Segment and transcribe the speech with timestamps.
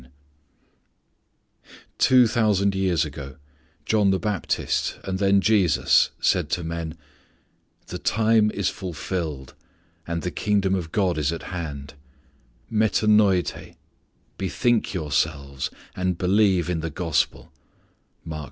[0.01, 0.09] VI
[1.99, 3.35] Two thousand years ago
[3.85, 6.97] John the Baptist and then Jesus said to men:
[7.85, 9.53] The time is fulfilled
[10.07, 11.93] and the Kingdom of God is at hand;
[12.73, 13.75] (μετανοεῖτε)
[14.39, 17.51] bethink yourselves and believe in the Gospel
[18.25, 18.39] (Mark i.